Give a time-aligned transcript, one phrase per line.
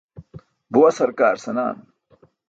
[0.71, 1.77] Buwa sarkaar senaan.